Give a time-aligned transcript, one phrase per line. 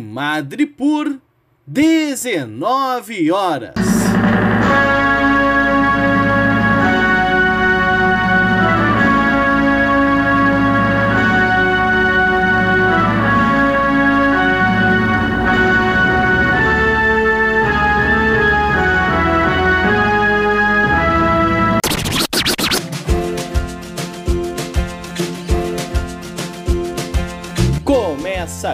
[0.00, 1.20] Madripoor,
[1.66, 3.74] 19 horas.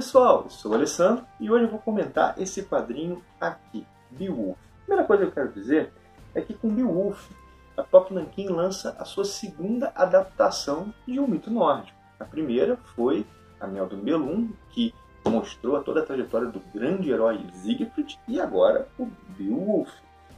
[0.00, 4.56] Pessoal, eu sou o Alessandro e hoje eu vou comentar esse quadrinho aqui, Beowulf.
[4.56, 5.92] A primeira coisa que eu quero dizer
[6.34, 7.30] é que com Beowulf,
[7.76, 11.98] a Pop Nankin lança a sua segunda adaptação de um mito nórdico.
[12.18, 13.26] A primeira foi
[13.60, 14.94] a Mel do Belum, que
[15.28, 19.06] mostrou toda a trajetória do grande herói Siegfried, e agora o
[19.36, 19.90] Beowulf.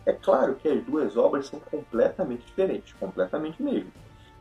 [0.04, 3.92] É claro que as duas obras são completamente diferentes, completamente mesmo.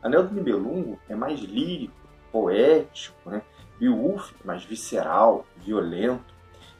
[0.02, 1.94] Anel do Nibelungo é mais lírico,
[2.32, 3.42] poético, né?
[3.78, 6.32] Beowulf mais visceral, violento.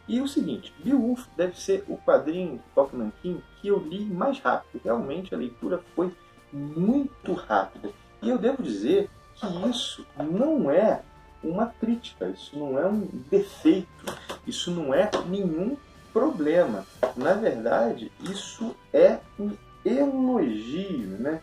[0.09, 2.61] E o seguinte, Beowulf deve ser o quadrinho
[2.93, 4.81] Nankin que eu li mais rápido.
[4.83, 6.13] Realmente a leitura foi
[6.53, 7.91] muito rápida.
[8.21, 11.03] E eu devo dizer que isso não é
[11.43, 14.05] uma crítica, isso não é um defeito,
[14.47, 15.77] isso não é nenhum
[16.13, 16.85] problema.
[17.17, 19.53] Na verdade, isso é um
[19.85, 21.41] elogio, né?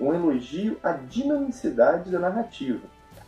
[0.00, 2.80] um elogio à dinamicidade da narrativa.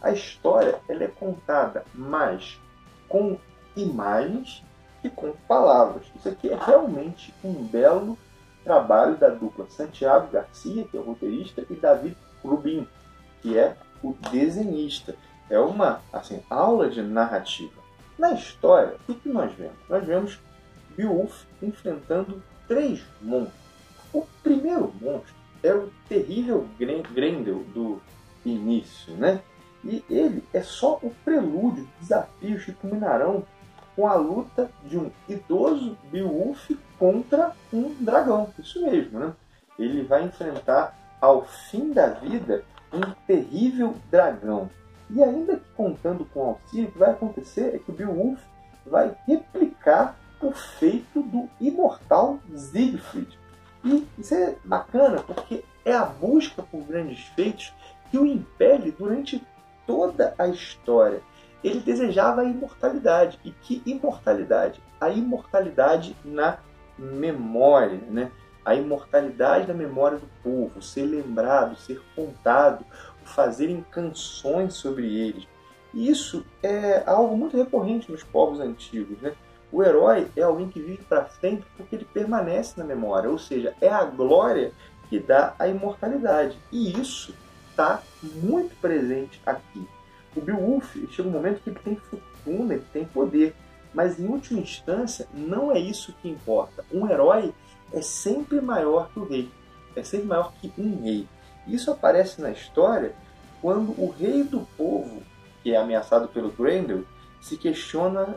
[0.04, 2.60] A história ela é contada mais
[3.08, 3.38] com
[3.74, 4.62] imagens
[5.00, 6.04] que com palavras.
[6.14, 8.18] Isso aqui é realmente um belo
[8.62, 12.86] trabalho da dupla Santiago Garcia, que é o roteirista, e David Rubin,
[13.40, 15.16] que é o desenhista.
[15.48, 17.80] É uma assim, aula de narrativa.
[18.18, 19.78] Na história, o que nós vemos?
[19.88, 20.38] Nós vemos
[20.94, 23.54] Beowulf enfrentando três monstros.
[24.12, 28.02] O primeiro monstro é o terrível Grendel do
[28.44, 29.40] início, né?
[29.84, 33.44] E ele é só o prelúdio de desafios que culminarão
[33.94, 38.48] com a luta de um idoso Beowulf contra um dragão.
[38.58, 39.32] Isso mesmo, né?
[39.78, 44.70] Ele vai enfrentar ao fim da vida um terrível dragão.
[45.10, 48.40] E ainda que contando com auxílio, o que vai acontecer é que o Beowulf
[48.86, 53.38] vai replicar o feito do imortal Siegfried.
[53.84, 57.72] E isso é bacana porque é a busca por grandes feitos
[58.10, 59.42] que o impele durante
[59.86, 61.20] toda a história.
[61.62, 63.38] Ele desejava a imortalidade.
[63.44, 64.82] E que imortalidade?
[65.00, 66.58] A imortalidade na
[66.98, 68.30] memória, né?
[68.64, 72.84] A imortalidade da memória do povo, ser lembrado, ser contado,
[73.24, 75.46] fazerem canções sobre eles.
[75.92, 79.34] Isso é algo muito recorrente nos povos antigos, né?
[79.70, 83.74] O herói é alguém que vive para sempre porque ele permanece na memória, ou seja,
[83.80, 84.72] é a glória
[85.08, 86.58] que dá a imortalidade.
[86.70, 87.34] E isso
[87.74, 89.86] está muito presente aqui.
[90.36, 93.54] O Beowulf chega um momento que ele tem fortuna, ele tem poder,
[93.92, 96.84] mas em última instância não é isso que importa.
[96.92, 97.52] Um herói
[97.92, 99.50] é sempre maior que o rei,
[99.94, 101.28] é sempre maior que um rei.
[101.66, 103.14] Isso aparece na história
[103.60, 105.22] quando o rei do povo,
[105.62, 107.04] que é ameaçado pelo Grendel,
[107.40, 108.36] se questiona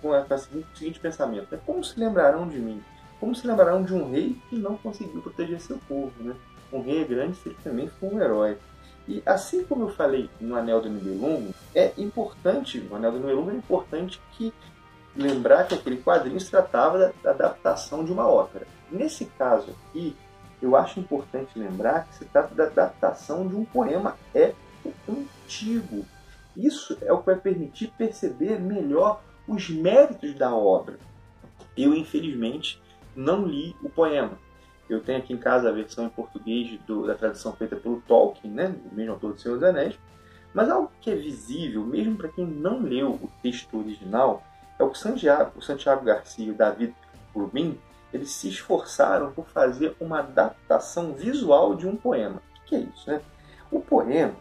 [0.00, 0.38] com o
[0.74, 1.60] seguinte pensamento: né?
[1.64, 2.82] como se lembrarão de mim?
[3.18, 6.12] Como se lembrarão de um rei que não conseguiu proteger seu povo?
[6.20, 6.34] Né?
[6.72, 8.58] Um rei é grande se ele também for um herói.
[9.08, 13.54] E assim como eu falei no Anel do Nibelungo, é importante, Anel do Nibelungo é
[13.54, 14.52] importante que
[15.16, 18.66] lembrar que aquele quadrinho se tratava da, da adaptação de uma ópera.
[18.90, 20.14] Nesse caso aqui,
[20.60, 26.04] eu acho importante lembrar que se trata da adaptação de um poema épico antigo.
[26.54, 30.98] Isso é o que vai permitir perceber melhor os méritos da obra.
[31.74, 32.82] Eu, infelizmente,
[33.16, 34.38] não li o poema,
[34.88, 38.52] eu tenho aqui em casa a versão em português do, da tradução feita pelo Tolkien,
[38.52, 39.98] né, o mesmo autor do Senhor dos Anéis.
[40.54, 44.42] Mas algo que é visível, mesmo para quem não leu o texto original,
[44.78, 46.94] é o que Santiago, o Santiago Garcia e o David
[47.34, 47.78] Rubin
[48.12, 52.42] eles se esforçaram por fazer uma adaptação visual de um poema.
[52.60, 53.10] O que é isso?
[53.10, 53.20] Né?
[53.70, 54.34] O poema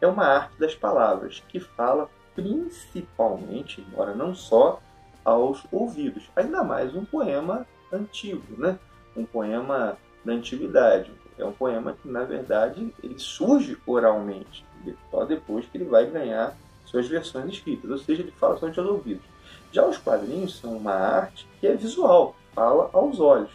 [0.00, 4.80] é uma arte das palavras que fala principalmente, embora não só,
[5.24, 6.28] aos ouvidos.
[6.34, 8.78] Ainda mais um poema antigo, né?
[9.16, 11.10] Um poema da antiguidade.
[11.38, 14.64] É um poema que, na verdade, ele surge oralmente,
[15.10, 18.88] só depois que ele vai ganhar suas versões escritas, ou seja, ele fala somente aos
[18.88, 19.24] ouvidos.
[19.72, 23.50] Já os quadrinhos são uma arte que é visual, fala aos olhos.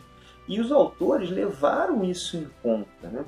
[0.48, 3.08] E os autores levaram isso em conta.
[3.08, 3.24] Né?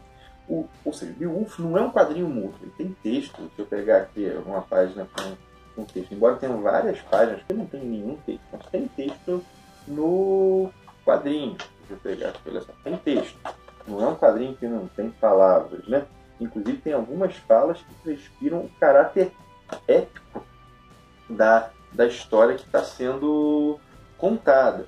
[0.47, 3.51] O, ou seja, Beowulf não é um quadrinho mudo, ele tem texto.
[3.55, 5.35] Se eu pegar aqui uma página com,
[5.75, 9.43] com texto, embora tenha várias páginas, que não tem nenhum texto, mas tem texto
[9.87, 10.71] no
[11.05, 11.55] quadrinho.
[11.95, 13.37] Pegar olha só, tem texto.
[13.87, 16.05] Não é um quadrinho que não tem palavras, né?
[16.39, 19.31] Inclusive tem algumas falas que respiram o caráter
[19.87, 20.43] épico
[21.29, 23.79] da, da história que está sendo
[24.17, 24.85] contada.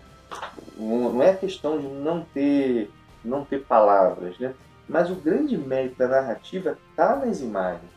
[0.77, 2.89] Não é questão de não ter,
[3.23, 4.53] não ter palavras, né?
[4.87, 7.91] Mas o grande mérito da narrativa está nas imagens.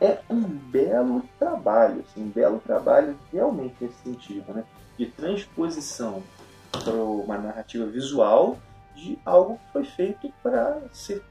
[0.00, 4.64] É um belo trabalho, assim, um belo trabalho realmente nesse sentido, né?
[4.96, 6.22] De transposição
[6.70, 8.58] para uma narrativa visual
[8.94, 11.22] de algo que foi feito para ser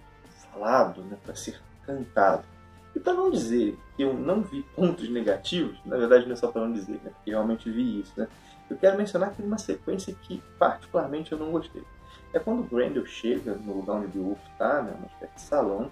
[0.52, 1.18] falado, né?
[1.24, 2.44] para ser cantado.
[2.96, 6.52] E para não dizer que eu não vi pontos negativos, na verdade não é só
[6.52, 7.12] para não dizer, né?
[7.16, 8.28] porque realmente vi isso, né?
[8.70, 11.84] eu quero mencionar que uma sequência que particularmente eu não gostei.
[12.34, 15.42] É quando o Grendel chega no lugar onde o Beowulf está, né, uma espécie de
[15.42, 15.90] salão,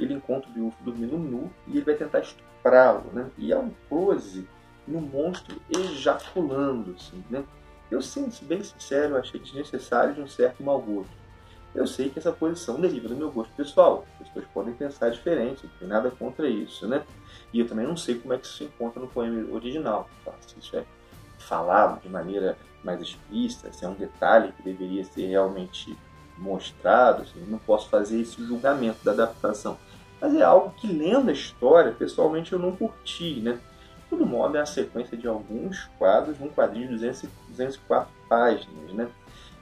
[0.00, 3.30] ele encontra o Beowulf dormindo nu e ele vai tentar estuprá-lo, né?
[3.38, 4.46] E é um close
[4.86, 7.44] no monstro ejaculando, assim, né?
[7.90, 11.10] Eu, sendo bem sincero, achei desnecessário de um certo mau gosto.
[11.74, 14.06] Eu sei que essa posição deriva do meu gosto pessoal.
[14.20, 17.04] As pessoas podem pensar diferente, não tem nada contra isso, né?
[17.52, 20.08] E eu também não sei como é que isso se encontra no poema original.
[20.24, 20.32] Tá?
[20.40, 20.84] Se isso é
[21.38, 25.96] falado de maneira mais explícita, se é um detalhe que deveria ser realmente
[26.38, 29.78] mostrado, assim, não posso fazer esse julgamento da adaptação.
[30.20, 33.60] Mas é algo que, lendo a história, pessoalmente eu não curti, né?
[34.16, 38.92] De todo modo, é a sequência de alguns quadros num quadrinho de 200, 204 páginas,
[38.94, 39.08] né?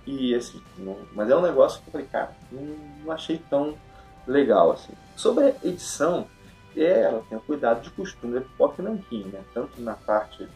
[0.06, 3.74] E assim, não, mas é um negócio que eu falei, cara, não, achei tão
[4.28, 4.92] legal assim.
[5.16, 6.28] Sobre a edição,
[6.76, 9.42] é, ela tem o cuidado de costume do Pop Nankin, né?
[9.52, 10.46] Tanto na parte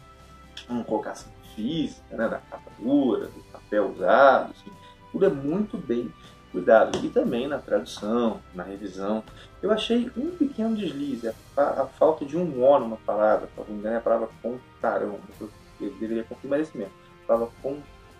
[0.69, 4.71] uma colocação física, né, da capa dura, do papel usado, assim,
[5.11, 6.13] tudo é muito bem
[6.51, 7.03] cuidado.
[7.05, 9.23] E também na tradução, na revisão.
[9.61, 13.95] Eu achei um pequeno deslize, a, a falta de um O numa palavra, me engano,
[13.95, 15.19] é a palavra contarão.
[15.39, 15.49] Eu
[15.79, 16.93] deveria confirmar esse mesmo.
[17.23, 17.49] A palavra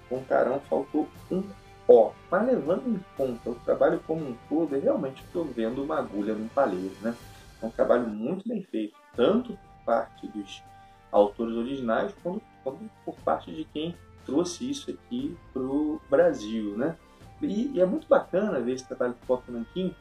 [0.09, 1.43] contarão faltou um
[1.87, 2.11] O.
[2.29, 6.33] Mas levando em conta o trabalho como um todo, eu realmente estou vendo uma agulha
[6.33, 6.95] num palheiro.
[7.01, 7.15] Né?
[7.61, 10.63] É um trabalho muito bem feito, tanto por parte dos
[11.11, 13.95] autores originais, quanto, quanto por parte de quem
[14.25, 16.95] trouxe isso aqui para o Brasil, né?
[17.41, 19.95] E, e, é muito bacana ver esse trabalho do Pop Nankin,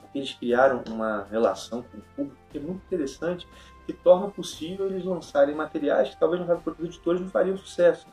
[0.00, 3.46] porque eles criaram uma relação com o público que é muito interessante,
[3.86, 8.06] que torna possível eles lançarem materiais que talvez no caso dos editores não fariam sucesso.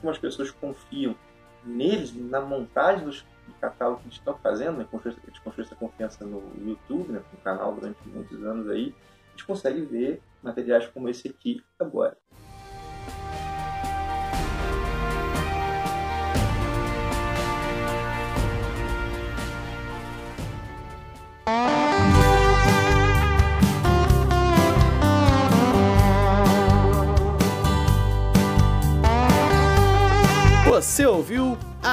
[0.00, 1.14] Como as pessoas confiam
[1.64, 3.24] neles, na montagem dos
[3.60, 4.88] catálogos que eles estão fazendo, né?
[4.92, 7.22] eles construíram essa confiança no YouTube, né?
[7.32, 8.92] no canal durante muitos anos aí,
[9.28, 12.16] a gente consegue ver materiais como esse aqui agora.